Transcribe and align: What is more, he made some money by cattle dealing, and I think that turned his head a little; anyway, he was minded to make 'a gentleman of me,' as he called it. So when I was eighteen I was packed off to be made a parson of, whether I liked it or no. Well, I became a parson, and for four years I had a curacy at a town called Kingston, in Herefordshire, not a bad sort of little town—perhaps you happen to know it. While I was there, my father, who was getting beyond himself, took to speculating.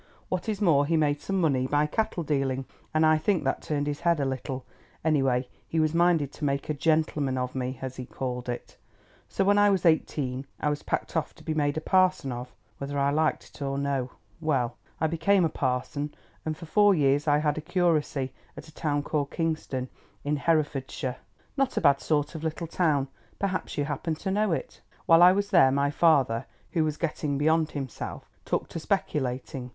What 0.29 0.49
is 0.49 0.61
more, 0.63 0.87
he 0.87 0.97
made 0.97 1.21
some 1.21 1.39
money 1.39 1.67
by 1.67 1.85
cattle 1.85 2.23
dealing, 2.23 2.65
and 2.91 3.05
I 3.05 3.19
think 3.19 3.43
that 3.43 3.61
turned 3.61 3.85
his 3.85 3.99
head 3.99 4.19
a 4.19 4.25
little; 4.25 4.65
anyway, 5.05 5.47
he 5.67 5.79
was 5.79 5.93
minded 5.93 6.31
to 6.31 6.43
make 6.43 6.69
'a 6.69 6.73
gentleman 6.73 7.37
of 7.37 7.53
me,' 7.53 7.77
as 7.83 7.97
he 7.97 8.07
called 8.07 8.49
it. 8.49 8.77
So 9.29 9.43
when 9.43 9.59
I 9.59 9.69
was 9.69 9.85
eighteen 9.85 10.47
I 10.59 10.69
was 10.71 10.81
packed 10.81 11.15
off 11.15 11.35
to 11.35 11.43
be 11.43 11.53
made 11.53 11.77
a 11.77 11.81
parson 11.81 12.31
of, 12.31 12.51
whether 12.79 12.97
I 12.97 13.11
liked 13.11 13.43
it 13.53 13.61
or 13.61 13.77
no. 13.77 14.09
Well, 14.39 14.75
I 14.99 15.05
became 15.05 15.45
a 15.45 15.49
parson, 15.49 16.15
and 16.47 16.57
for 16.57 16.65
four 16.65 16.95
years 16.95 17.27
I 17.27 17.37
had 17.37 17.59
a 17.59 17.61
curacy 17.61 18.33
at 18.57 18.67
a 18.67 18.73
town 18.73 19.03
called 19.03 19.29
Kingston, 19.29 19.87
in 20.23 20.35
Herefordshire, 20.37 21.17
not 21.55 21.77
a 21.77 21.81
bad 21.81 21.99
sort 22.01 22.33
of 22.33 22.43
little 22.43 22.65
town—perhaps 22.65 23.77
you 23.77 23.85
happen 23.85 24.15
to 24.15 24.31
know 24.31 24.51
it. 24.51 24.81
While 25.05 25.21
I 25.21 25.31
was 25.31 25.51
there, 25.51 25.71
my 25.71 25.91
father, 25.91 26.47
who 26.71 26.83
was 26.83 26.97
getting 26.97 27.37
beyond 27.37 27.69
himself, 27.73 28.27
took 28.45 28.67
to 28.69 28.79
speculating. 28.79 29.69